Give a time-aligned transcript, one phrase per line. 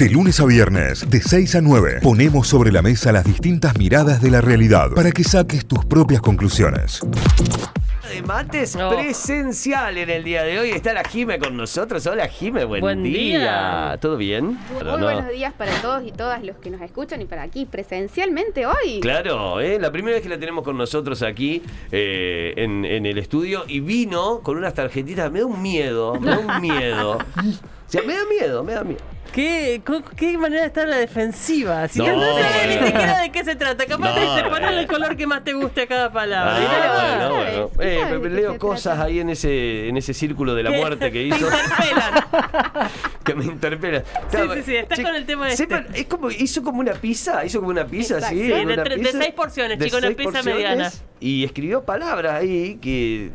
[0.00, 4.22] De lunes a viernes, de 6 a 9, ponemos sobre la mesa las distintas miradas
[4.22, 7.00] de la realidad para que saques tus propias conclusiones.
[8.10, 8.88] de mates No.
[8.88, 10.70] presencial en el día de hoy.
[10.70, 12.06] Está la Jime con nosotros.
[12.06, 13.98] Hola Jime, buen, Buen día.
[14.00, 14.58] ¿Todo bien?
[14.72, 14.98] Muy no.
[15.00, 19.00] buenos días para todos y todas los que nos escuchan y para aquí presencialmente hoy.
[19.02, 19.78] Claro, ¿eh?
[19.78, 21.62] la primera vez que la tenemos con nosotros aquí
[21.92, 25.30] eh, en, en el estudio y vino con unas tarjetitas.
[25.30, 27.18] Me da un miedo, me da un miedo.
[27.18, 29.00] O sea, me da miedo, me da miedo.
[29.32, 29.80] ¿Qué,
[30.16, 31.86] qué manera de estar a la defensiva?
[31.88, 32.06] Si No.
[32.08, 33.86] no, no sabes ni siquiera de qué se trata.
[33.86, 34.80] Capaz te No, ponle eh.
[34.80, 36.56] el color que más te guste a cada palabra.
[36.56, 36.88] Ah, Y dale,
[37.28, 37.90] bueno, bueno, bueno.
[37.90, 39.04] Eh, de pero qué leo cosas trata.
[39.04, 40.76] ahí en ese, en ese círculo de la ¿Qué?
[40.78, 41.46] muerte que Te hizo.
[41.48, 42.90] interpelan.
[43.24, 44.02] que me interpela.
[44.30, 45.58] Sí, sí, sí, está con el tema este.
[45.58, 48.36] sepan, es como, hizo como una pizza, hizo como una pizza, Exacto.
[48.36, 48.46] sí.
[48.46, 50.92] Sí, una de de seis porciones, de chico, una pizza porciones, mediana.
[51.20, 53.30] Y escribió palabras ahí que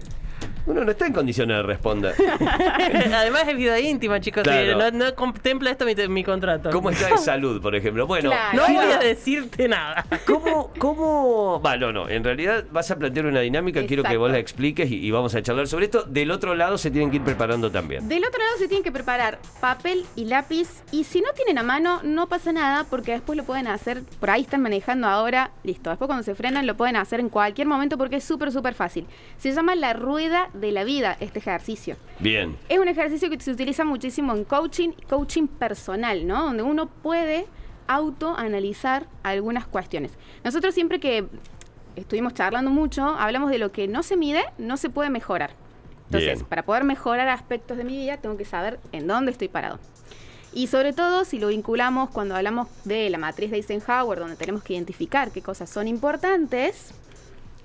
[0.66, 2.16] uno no está en condiciones de responder.
[3.14, 4.44] Además es vida íntima, chicos.
[4.44, 4.78] Claro.
[4.78, 6.70] no, no contempla esto mi, mi contrato.
[6.72, 8.08] ¿Cómo está de salud, por ejemplo?
[8.08, 8.58] Bueno, Claro.
[8.58, 10.06] No voy a decirte nada.
[10.26, 11.62] ¿Cómo, cómo?
[11.62, 12.10] Va, no, no.
[12.10, 15.36] En realidad vas a plantear una dinámica, quiero que vos la expliques y, y vamos
[15.36, 16.04] a charlar sobre esto.
[16.04, 18.08] Del otro lado se tienen que ir preparando también.
[18.08, 21.64] Del otro lado se tienen que preparar papel y lápiz y si no tienen a
[21.64, 25.90] mano no pasa nada porque después lo pueden hacer, por ahí están manejando ahora, listo,
[25.90, 29.06] después cuando se frenan lo pueden hacer en cualquier momento porque es súper súper fácil.
[29.38, 31.98] Se llama la rueda de la vida este ejercicio.
[32.20, 32.58] Bien.
[32.70, 36.44] Es un ejercicio que se utiliza muchísimo en coaching, coaching personal, ¿no?
[36.46, 37.46] Donde uno puede
[37.88, 40.12] autoanalizar algunas cuestiones.
[40.44, 41.26] Nosotros siempre que
[41.96, 45.52] estuvimos charlando mucho, hablamos de lo que no se mide, no se puede mejorar.
[46.06, 46.46] Entonces, Bien.
[46.46, 49.80] para poder mejorar aspectos de mi vida, tengo que saber en dónde estoy parado.
[50.54, 54.64] Y sobre todo, si lo vinculamos cuando hablamos de la matriz de Eisenhower, donde tenemos
[54.64, 56.94] que identificar qué cosas son importantes,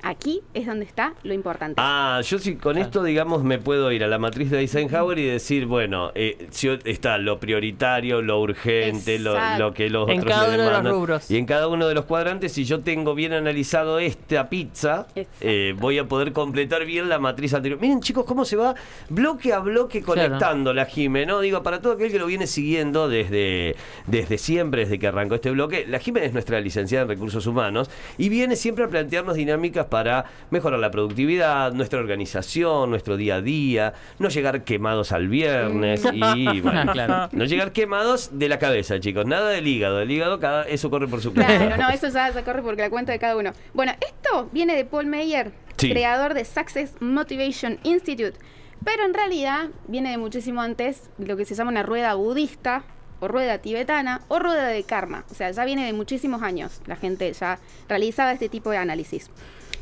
[0.02, 1.74] aquí es donde está lo importante.
[1.78, 5.26] Ah, yo sí, con esto, digamos, me puedo ir a la matriz de Eisenhower y
[5.26, 9.34] decir, bueno, eh, si está lo prioritario, lo urgente, lo,
[9.74, 11.30] que los En otros cada me uno de los rubros.
[11.30, 15.06] Y en cada uno de los cuadrantes, si yo tengo bien analizado esta pizza,
[15.40, 17.80] eh, voy a poder completar bien la matriz anterior.
[17.80, 18.74] Miren, chicos, cómo se va
[19.08, 20.22] bloque a bloque Claro.
[20.22, 21.40] conectando la Jime, ¿no?
[21.40, 25.50] Digo, para todo aquel que lo viene siguiendo desde, desde siempre, desde que arrancó este
[25.50, 29.86] bloque, la Jime es nuestra licenciada en recursos humanos y viene siempre a plantearnos dinámicas
[29.90, 36.02] para mejorar la productividad, nuestra organización, nuestro día a día, no llegar quemados al viernes
[36.12, 37.28] y bueno, Claro.
[37.32, 41.08] no llegar quemados de la cabeza, chicos, nada del hígado, el hígado cada eso corre
[41.08, 41.56] por su cuenta.
[41.58, 43.52] Claro, no, eso ya se corre porque la cuenta de cada uno.
[43.74, 45.90] Bueno, esto viene de Paul Meyer, Sí.
[45.90, 48.38] creador de Success Motivation Institute,
[48.84, 52.84] pero en realidad viene de muchísimo antes, lo que se llama una rueda budista
[53.20, 55.24] o rueda tibetana o rueda de karma.
[55.30, 56.80] O sea, ya viene de muchísimos años.
[56.86, 57.58] La gente ya
[57.88, 59.30] realizaba este tipo de análisis.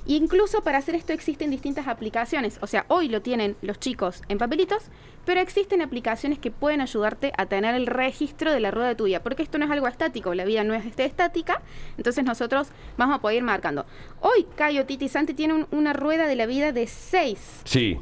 [0.08, 2.58] Incluso para hacer esto existen distintas aplicaciones.
[2.62, 4.84] O sea, hoy lo tienen los chicos en papelitos,
[5.26, 9.04] pero existen aplicaciones que pueden ayudarte a tener el registro de la rueda de tu
[9.04, 9.22] vida.
[9.22, 11.60] Porque esto no es algo estático, la vida no es este, estática.
[11.98, 13.84] Entonces nosotros vamos a poder ir marcando.
[14.20, 17.60] Hoy Cayo Titi Santi tiene un- una rueda de la vida de 6.
[17.64, 18.00] Sí.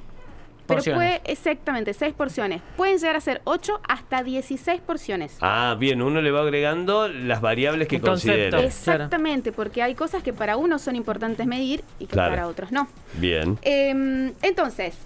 [0.67, 1.21] Pero Porciones.
[1.21, 2.61] puede, exactamente, 6 porciones.
[2.77, 5.37] Pueden llegar a ser 8 hasta 16 porciones.
[5.41, 8.61] Ah, bien, uno le va agregando las variables que considera.
[8.63, 12.33] Exactamente, porque hay cosas que para unos son importantes medir y que Claro.
[12.33, 12.89] para otros no.
[13.15, 13.59] Bien.
[13.63, 14.97] Em, entonces,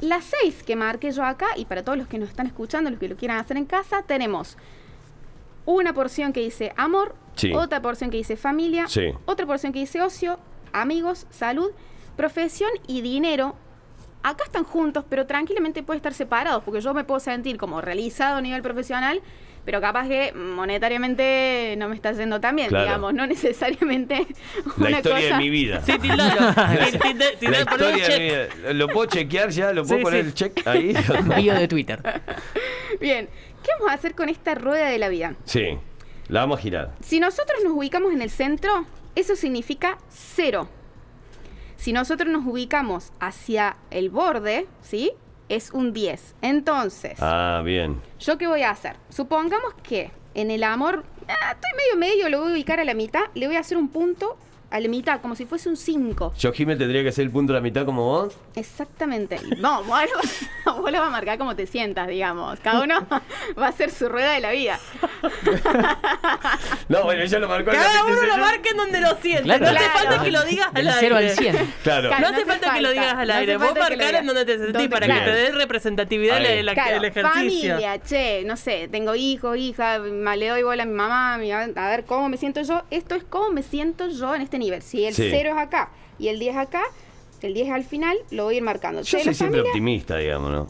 [0.00, 2.98] las seis que marqué yo acá, y para todos los que nos están escuchando, los
[2.98, 4.56] que lo quieran hacer en casa, tenemos
[5.64, 7.52] una porción que dice amor, Sí.
[7.54, 9.12] otra porción que dice familia, Sí.
[9.26, 10.38] otra porción que dice ocio,
[10.72, 11.70] amigos, salud,
[12.16, 13.54] profesión y dinero.
[14.22, 18.36] Acá están juntos, pero tranquilamente puede estar separados, porque yo me puedo sentir como realizado
[18.36, 19.20] a nivel profesional,
[19.64, 22.84] pero capaz que monetariamente no me está yendo tan bien, Claro.
[22.84, 24.26] digamos, no necesariamente
[24.78, 25.36] La una historia cosa...
[25.36, 25.82] de mi vida.
[25.84, 26.40] Sí, tildalo.
[26.56, 28.72] La.
[28.72, 29.72] ¿Lo puedo chequear ya?
[29.72, 30.26] ¿Lo puedo Sí, poner sí.
[30.28, 30.94] el check ahí?
[31.36, 32.00] Bio de Twitter.
[33.00, 33.28] Bien,
[33.62, 35.34] ¿qué vamos a hacer con esta rueda de la vida?
[35.44, 35.78] sí.
[36.28, 36.94] La vamos a girar.
[37.00, 40.66] Si nosotros nos ubicamos en el centro, eso significa cero.
[41.82, 45.10] Si nosotros nos ubicamos hacia el borde, ¿sí?
[45.48, 46.36] Es un 10.
[46.40, 48.00] Entonces, Ah, bien.
[48.20, 48.94] ¿yo qué voy a hacer?
[49.08, 52.94] Supongamos que en el amor, ah, estoy medio medio, lo voy a ubicar a la
[52.94, 54.36] mitad, le voy a hacer un punto
[54.72, 56.34] a la mitad, como si fuese un 5.
[56.38, 58.34] Yo, Jiménez, tendría que hacer el punto de la mitad como vos.
[58.56, 59.38] Exactamente.
[59.58, 60.00] No, vos,
[60.64, 62.58] vos lo vas a marcar como te sientas, digamos.
[62.60, 63.06] Cada uno
[63.60, 64.78] va a hacer su rueda de la vida.
[66.88, 69.44] No, bueno, ella lo marcó en la Cada uno lo marca en donde lo siente.
[69.44, 69.60] Claro.
[69.64, 69.98] No hace Claro.
[70.08, 71.00] falta que lo digas al Del aire.
[71.00, 71.74] 0 al 100.
[71.82, 72.10] Claro.
[72.20, 73.56] No hace falta que lo digas al no aire.
[73.56, 75.24] Vos marcar en donde te sentís para claro.
[75.24, 76.46] que te dé representatividad Ahí.
[76.58, 77.30] el, el Claro, ejercicio.
[77.74, 81.66] familia, che, no sé, tengo hijos, hija, le doy bola a mi mamá, mi- a
[81.66, 82.82] ver cómo me siento yo.
[82.90, 84.82] Esto es cómo me siento yo en este nivel.
[84.82, 85.28] Si el Sí.
[85.30, 86.82] 0 es acá y el 10 acá,
[87.42, 89.02] el 10 al final, lo voy a ir marcando.
[89.02, 90.66] Yo soy la siempre familia- optimista, digamos, ¿no?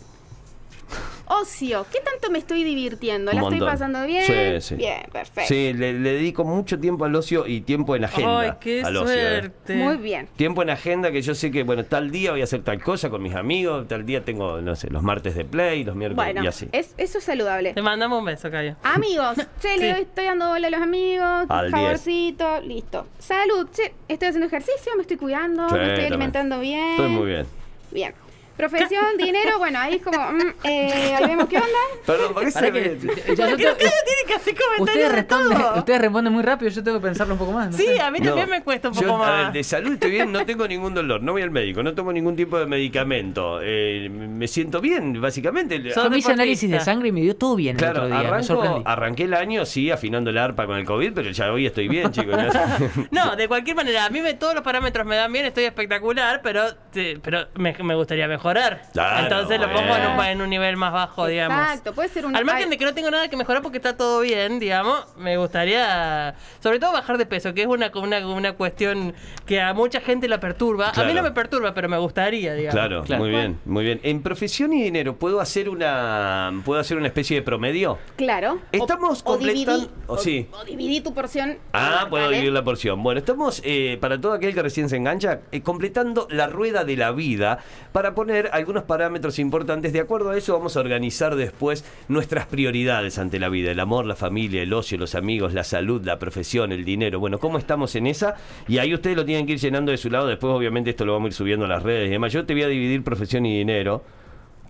[1.26, 1.86] Ocio.
[1.90, 3.32] ¿Qué tanto me estoy divirtiendo?
[3.32, 4.24] ¿La estoy pasando bien?
[4.24, 4.74] Sí, sí.
[4.76, 5.48] Bien, perfecto.
[5.48, 8.40] Sí, le, le dedico mucho tiempo al ocio y tiempo en agenda.
[8.40, 9.30] Ay, qué al ocio, ¿eh?
[9.40, 9.74] suerte.
[9.76, 10.28] Muy bien.
[10.36, 13.10] Tiempo en agenda que yo sé que, bueno, tal día voy a hacer tal cosa
[13.10, 16.44] con mis amigos, tal día tengo, no sé, los martes de play, los miércoles Bueno,
[16.44, 16.68] y así.
[16.72, 17.72] es, eso es saludable.
[17.74, 18.76] Te mandamos un beso, Cayo.
[18.82, 20.00] Amigos, che, le Sí.
[20.02, 23.06] estoy dando bola a los amigos, Al favorcito, listo.
[23.18, 26.12] Salud, che, estoy haciendo ejercicio, me estoy cuidando, Sí, me estoy también.
[26.12, 26.90] alimentando bien.
[26.90, 27.46] Estoy muy bien.
[27.90, 28.14] Bien.
[28.56, 31.68] Profesión, dinero, bueno, ahí es como, mm, eh, ahí vemos qué onda.
[32.06, 34.54] Perdón, ¿por qué se que- me- ya yo Creo te- que ella tiene que hacer
[34.54, 35.78] comentarios ustedes, de responden, todo.
[35.78, 37.70] ustedes responden muy rápido, yo tengo que pensarlo un poco más.
[37.70, 38.00] no Sí, sé.
[38.00, 39.52] a mí No, también me cuesta un yo, poco a ver, más.
[39.54, 42.36] de salud estoy bien, no tengo ningún dolor, no voy al médico, no tomo ningún
[42.36, 43.60] tipo de medicamento.
[43.62, 45.76] eh, me siento bien, básicamente.
[45.92, 46.32] Sos Yo me hice deportista.
[46.32, 48.82] análisis de sangre y me dio todo bien Claro, el otro día, me arranco- sorprendí.
[48.84, 52.10] arranqué el año, sí, afinando el arpa con el COVID, pero ya hoy estoy bien,
[52.12, 52.36] chicos.
[53.10, 56.40] No, de cualquier manera, a mí me, todos los parámetros me dan bien, estoy espectacular,
[56.42, 58.82] pero, sí, pero me, me gustaría mejorar.
[58.92, 60.30] Claro, Entonces lo pongo en un, bueno.
[60.32, 61.60] en un nivel más bajo, digamos.
[61.60, 62.34] Exacto, puede ser un...
[62.34, 65.36] Al margen de que no tengo nada que mejorar porque está todo bien, digamos, me
[65.36, 69.14] gustaría, sobre todo bajar de peso, que es una, una, una cuestión
[69.46, 70.90] que a mucha gente la perturba.
[70.90, 72.74] A mí no me perturba, pero me gustaría, digamos.
[72.74, 73.22] Claro, Claro.
[73.22, 74.00] muy bien, muy bien.
[74.02, 77.98] En profesión y dinero, ¿puedo hacer una puedo hacer una especie de promedio?
[78.16, 78.58] Claro.
[78.72, 80.48] Estamos o, o dividí- completan- o sí.
[80.52, 81.58] o dividí tu porción.
[81.72, 82.36] Ah, puedo ¿vale?
[82.36, 83.02] dividir la porción.
[83.02, 86.96] Bueno, estamos, eh, para todo aquel que recién se engancha, eh, completando la rueda de
[86.96, 87.58] la vida
[87.92, 89.92] para poner algunos parámetros importantes.
[89.92, 93.70] De acuerdo a eso vamos a organizar después nuestras prioridades ante la vida.
[93.70, 97.20] El amor, la familia, el ocio, los amigos, la salud, la profesión, el dinero.
[97.20, 98.34] Bueno, ¿cómo estamos en esa?
[98.68, 100.26] Y ahí ustedes lo tienen que ir llenando de su lado.
[100.26, 102.32] Después, obviamente, esto lo vamos a ir subiendo a las redes y demás.
[102.32, 104.02] Yo te voy a dividir profesión y dinero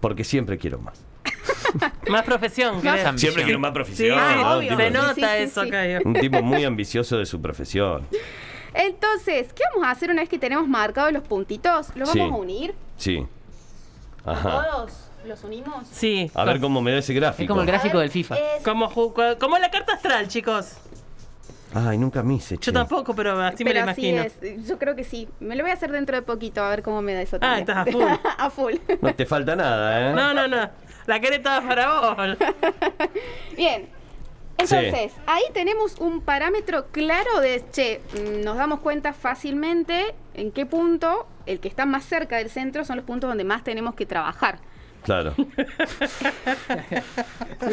[0.01, 1.05] porque siempre quiero más.
[2.11, 3.19] Más profesión, Más-.
[3.21, 4.19] Siempre quiero más profesión.
[4.61, 5.63] sí, nota sí, sí, eso,
[6.05, 8.07] un tipo muy ambicioso de su profesión.
[8.75, 11.89] Entonces, ¿qué vamos a hacer una vez que tenemos marcados los puntitos?
[11.95, 12.19] ¿Los Sí.
[12.19, 12.75] vamos a unir?
[12.97, 13.27] Sí.
[14.25, 14.63] Ajá.
[14.73, 14.93] ¿Todos
[15.27, 15.87] los unimos?
[15.91, 16.31] Sí.
[16.35, 17.43] A ver cómo me da ese gráfico.
[17.45, 18.37] Es como el gráfico del FIFA.
[18.37, 20.77] es- Como, ju- como la carta astral, chicos.
[21.75, 22.73] Ay, nunca me hice, Yo che.
[22.73, 24.23] tampoco, pero así me pero lo así imagino.
[24.43, 24.67] es.
[24.69, 25.27] Yo creo que sí.
[25.41, 27.41] Me lo voy a hacer dentro de poquito a ver cómo me da eso Ah,
[27.41, 27.61] también.
[27.61, 28.03] estás a full.
[28.39, 28.75] a full.
[29.01, 30.15] No te falta nada, ¿eh?
[30.15, 30.69] No, no, no.
[31.07, 32.37] La querés toda para vos.
[33.57, 33.89] Bien.
[34.59, 40.67] Entonces, ahí tenemos un parámetro claro de, che, mm, nos damos cuenta fácilmente en qué
[40.67, 44.07] punto el que está más cerca del centro son los puntos donde más tenemos que
[44.07, 44.59] trabajar.
[45.05, 45.35] Claro.
[45.37, 45.45] ¿Qué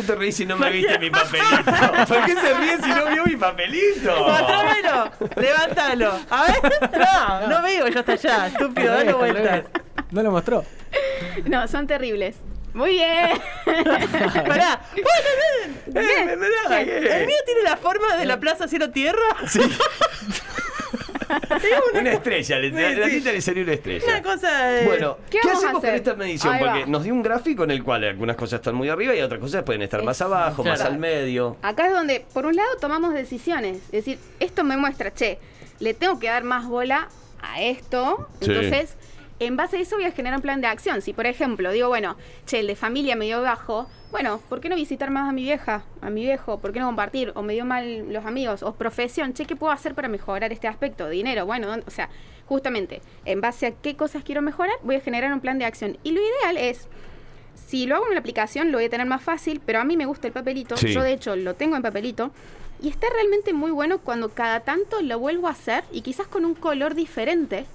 [0.05, 1.63] te reís si no me viste mi papelito?
[2.07, 4.17] ¿Por qué se ríe si no vio mi papelito?
[4.17, 6.11] Mostrámelo, levántalo.
[6.29, 6.55] A ver.
[6.97, 8.47] No, no veo yo hasta allá.
[8.47, 9.65] Estúpido, dale vueltas.
[10.09, 10.65] No lo mostró.
[11.45, 12.37] No, son terribles.
[12.73, 13.39] Muy bien.
[14.47, 14.81] Pará.
[14.95, 17.25] Eh, da, ¿El ¿qué?
[17.27, 19.19] mío tiene la forma de la plaza cielo tierra?
[19.47, 19.61] Sí.
[21.93, 24.05] Una estrella, le, Sí, la tinta le salió una estrella.
[24.07, 24.79] Una cosa.
[24.79, 26.53] eh, Bueno, ¿qué, ¿Qué vamos a hacemos con esta medición?
[26.53, 26.85] Ahí Porque va.
[26.87, 29.63] nos dio un gráfico en el cual algunas cosas están muy arriba y otras cosas
[29.63, 31.57] pueden estar más abajo, más al medio.
[31.61, 33.77] Acá es donde, por un lado, tomamos decisiones.
[33.85, 35.39] Es decir, esto me muestra, che,
[35.79, 37.09] le tengo que dar más bola
[37.41, 38.27] a esto.
[38.41, 38.47] Sí.
[38.51, 38.95] Entonces,
[39.39, 41.01] en base a eso voy a generar un plan de acción.
[41.01, 42.15] Si, por ejemplo, digo, bueno,
[42.45, 45.43] che, el de familia me dio bajo, bueno, ¿por qué no visitar más a mi
[45.43, 46.59] vieja, a mi viejo?
[46.59, 47.31] ¿Por qué no compartir?
[47.35, 50.67] O me dio mal los amigos, o profesión, che, ¿qué puedo hacer para mejorar este
[50.67, 51.09] aspecto?
[51.09, 52.09] Dinero, bueno, o sea,
[52.45, 55.97] justamente, en base a qué cosas quiero mejorar, voy a generar un plan de acción.
[56.03, 56.87] Y lo ideal es
[57.69, 59.95] si lo hago en una aplicación lo voy a tener más fácil, pero a mí
[59.95, 60.75] me gusta el papelito.
[60.75, 60.91] Sí.
[60.91, 62.31] Yo de hecho lo tengo en papelito.
[62.81, 66.45] Y está realmente muy bueno cuando cada tanto lo vuelvo a hacer y quizás con
[66.45, 67.65] un color diferente.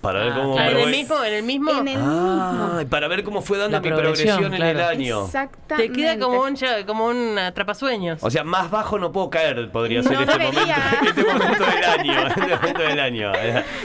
[0.00, 0.64] Para ver Ah, cómo claro.
[0.66, 1.70] me en el voy- mismo, en el mismo.
[1.72, 2.90] En el Ah, mismo.
[2.90, 5.24] para ver cómo fue dando La mi progresión, progresión en el año.
[5.24, 5.88] Exactamente.
[5.88, 8.22] Te queda como un, como un atrapasueños.
[8.22, 10.76] O sea, más bajo no puedo caer, podría ser No este, debería.
[10.76, 12.28] momento, este momento del año.
[12.28, 13.32] Este momento del año.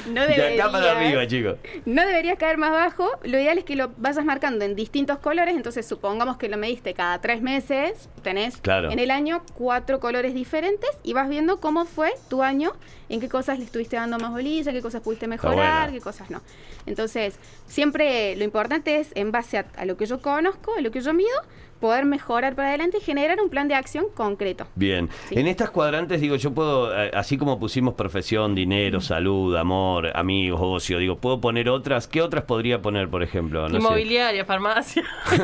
[0.07, 0.97] No De acá para deberías.
[0.97, 1.55] arriba, chicos.
[1.85, 3.09] No deberías caer más bajo.
[3.23, 5.55] Lo ideal es que lo vayas marcando en distintos colores.
[5.55, 8.09] Entonces, supongamos que lo mediste cada tres meses.
[8.21, 8.91] Tenés Claro.
[8.91, 12.71] en el año cuatro colores diferentes y vas viendo cómo fue tu año,
[13.09, 16.41] en qué cosas le estuviste dando más bolilla, qué cosas pudiste mejorar, qué cosas no.
[16.85, 17.35] Entonces,
[17.67, 21.13] siempre lo importante es, en base a, lo que yo conozco, a lo que yo
[21.13, 21.41] mido,
[21.83, 24.65] poder mejorar para adelante y generar un plan de acción concreto.
[24.73, 25.09] Bien.
[25.27, 25.37] Sí.
[25.37, 30.61] En estas cuadrantes, digo, yo puedo, eh, así como pusimos profesión, dinero, salud, amor, amigos,
[30.63, 32.07] ocio, digo, ¿puedo poner otras?
[32.07, 33.63] ¿Qué otras podría poner, por ejemplo?
[33.63, 33.75] No sé.
[33.75, 35.03] Inmobiliaria, farmacia.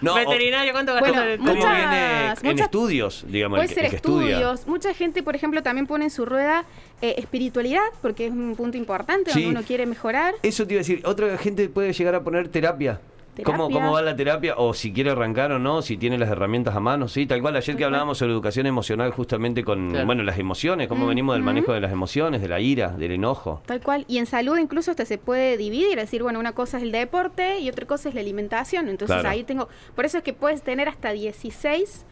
[0.00, 3.74] No, Veterinario, ¿cuánto Bueno, el ¿Cómo Muchas- viene en muchas- estudios, digamos, Puede el, que-
[3.74, 4.36] ser el que estudia?
[4.36, 4.66] estudios.
[4.68, 6.64] Mucha gente, por ejemplo, también pone en su rueda
[7.00, 9.42] eh, espiritualidad, porque es un punto importante Sí.
[9.42, 10.34] donde uno quiere mejorar.
[10.44, 13.00] Eso te iba a decir, otra gente puede llegar a poner terapia.
[13.44, 13.70] ¿Cómo.
[13.70, 14.54] ¿Cómo va la terapia?
[14.58, 17.56] O si quiere arrancar o no, si tiene las herramientas a mano, sí, tal cual.
[17.56, 20.04] Ayer que hablábamos sobre educación emocional justamente con, Claro.
[20.06, 23.62] bueno, las emociones, cómo venimos del manejo de las emociones, de la ira, del enojo.
[23.66, 24.04] Tal cual.
[24.06, 27.58] Y en salud incluso hasta se puede dividir, decir, bueno, una cosa es el deporte
[27.60, 28.88] y otra cosa es la alimentación.
[28.88, 29.28] Entonces Claro.
[29.30, 32.04] ahí tengo, por eso es que puedes tener hasta 16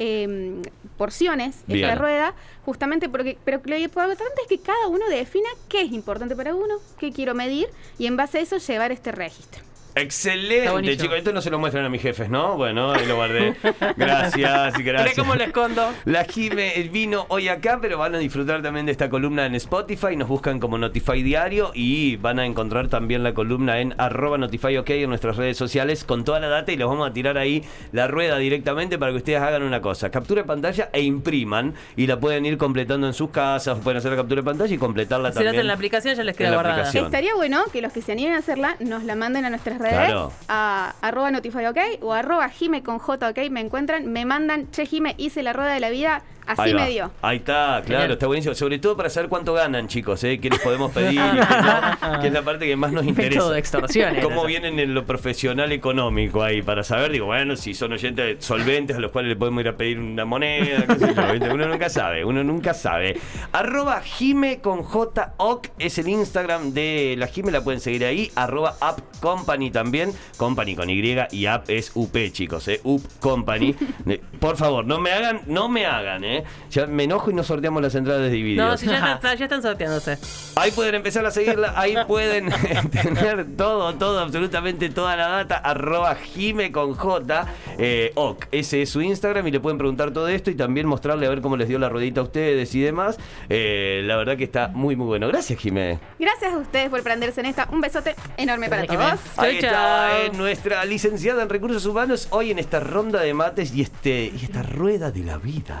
[0.00, 0.62] eh,
[0.96, 1.84] porciones Bien.
[1.84, 6.36] esta rueda, justamente porque, pero lo importante es que cada uno defina qué es importante
[6.36, 7.66] para uno, qué quiero medir
[7.98, 9.64] y en base a eso llevar este registro.
[10.00, 11.16] Excelente, chicos.
[11.18, 12.56] Esto no se lo muestran a mis jefes, ¿no?
[12.56, 13.54] Bueno, ahí lo guardé.
[13.96, 15.16] Gracias, gracias.
[15.16, 15.92] cómo le escondo.
[16.04, 20.16] La Jime vino hoy acá, pero van a disfrutar también de esta columna en Spotify.
[20.16, 24.76] Nos buscan como Notify Diario y van a encontrar también la columna en arroba Notify
[24.78, 27.64] OK en nuestras redes sociales con toda la data y los vamos a tirar ahí
[27.92, 30.10] la rueda directamente para que ustedes hagan una cosa.
[30.10, 33.78] Captura de pantalla e impriman y la pueden ir completando en sus casas.
[33.82, 35.60] Pueden hacer la captura de pantalla y completarla Si lo hacen también.
[35.62, 36.90] en la aplicación ya les queda la guardada.
[36.90, 39.87] Estaría bueno que los que se animen a hacerla nos la manden a nuestras redes
[39.90, 40.32] Claro.
[40.48, 45.14] a arroba notifyok o arroba jime con j ok, me encuentran, me mandan, che Jime,
[45.18, 46.80] hice la rueda de la vida, así Ahí va.
[46.84, 47.10] me dio.
[47.22, 48.10] Ahí está, claro, Genial.
[48.12, 48.54] está buenísimo.
[48.54, 50.38] Sobre todo para saber cuánto ganan, chicos, ¿eh?
[50.40, 51.20] ¿Qué les podemos pedir?
[52.20, 53.36] que es la parte que más nos interesa.
[53.36, 54.16] Método de extorsión.
[54.22, 54.46] ¿Cómo era.
[54.48, 56.62] vienen en lo profesional económico ahí?
[56.62, 59.76] Para saber, digo, bueno, si son oyentes solventes a los cuales le podemos ir a
[59.76, 63.18] pedir una moneda, qué sé yo, uno nunca sabe, uno nunca sabe.
[63.52, 68.30] Arroba Jime con J OC es el Instagram de la Jime, la pueden seguir ahí.
[68.34, 70.98] Arroba App Company también, Company con Y
[71.30, 72.80] y App es UP, chicos, ¿eh?
[72.84, 73.74] UP Company.
[74.08, 76.37] Eh, Por favor, no me hagan, no me hagan, ¿eh?
[76.70, 78.68] Ya me enojo y nos sorteamos las entradas divididas.
[78.70, 80.18] No, si ya, está- ya están sorteándose.
[80.56, 82.50] Ahí pueden empezar a seguirla, ahí pueden
[82.90, 87.46] tener todo, todo, absolutamente toda la data, arroba Jime con J,
[87.78, 91.26] eh, OK, ese es su Instagram y le pueden preguntar todo esto y también mostrarle
[91.26, 93.18] a ver cómo les dio la ruedita a ustedes y demás.
[93.48, 95.28] Eh, la verdad que está muy, muy bueno.
[95.28, 95.98] Gracias, Jime.
[96.18, 97.68] Gracias a ustedes por prenderse en esta.
[97.70, 99.38] Un besote enorme para Gracias, todos.
[99.38, 100.16] Ahí Chau, está chau.
[100.26, 104.40] eh, nuestra licenciada en recursos humanos hoy en esta ronda de mates y, este, y
[104.44, 105.80] esta rueda de la vida.